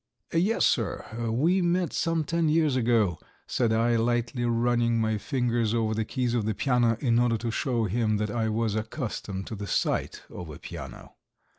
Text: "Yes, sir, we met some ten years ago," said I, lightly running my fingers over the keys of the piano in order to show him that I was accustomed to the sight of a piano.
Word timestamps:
"Yes, 0.33 0.65
sir, 0.65 1.05
we 1.31 1.61
met 1.61 1.93
some 1.93 2.23
ten 2.23 2.49
years 2.49 2.75
ago," 2.75 3.19
said 3.45 3.71
I, 3.71 3.97
lightly 3.97 4.45
running 4.45 4.99
my 4.99 5.19
fingers 5.19 5.75
over 5.75 5.93
the 5.93 6.03
keys 6.05 6.33
of 6.33 6.43
the 6.43 6.55
piano 6.55 6.97
in 7.01 7.19
order 7.19 7.37
to 7.37 7.51
show 7.51 7.85
him 7.85 8.17
that 8.17 8.31
I 8.31 8.49
was 8.49 8.73
accustomed 8.73 9.45
to 9.45 9.55
the 9.55 9.67
sight 9.67 10.23
of 10.31 10.49
a 10.49 10.57
piano. 10.57 11.17